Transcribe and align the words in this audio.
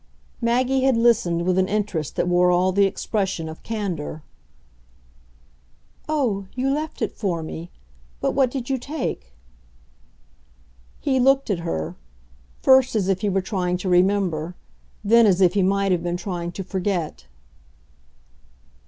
Maggie 0.41 0.81
had 0.81 0.97
listened 0.97 1.45
with 1.45 1.59
an 1.59 1.67
interest 1.67 2.15
that 2.15 2.27
wore 2.27 2.49
all 2.49 2.71
the 2.71 2.85
expression 2.87 3.47
of 3.47 3.61
candour. 3.61 4.23
"Oh, 6.09 6.47
you 6.55 6.73
left 6.73 7.03
it 7.03 7.11
for 7.15 7.43
me. 7.43 7.69
But 8.19 8.31
what 8.31 8.49
did 8.49 8.67
you 8.67 8.79
take?" 8.79 9.33
He 10.99 11.19
looked 11.19 11.51
at 11.51 11.59
her; 11.59 11.97
first 12.63 12.95
as 12.95 13.09
if 13.09 13.21
he 13.21 13.29
were 13.29 13.41
trying 13.43 13.77
to 13.77 13.89
remember, 13.89 14.55
then 15.03 15.27
as 15.27 15.39
if 15.39 15.53
he 15.53 15.61
might 15.61 15.91
have 15.91 16.01
been 16.01 16.17
trying 16.17 16.51
to 16.53 16.63
forget. 16.63 17.27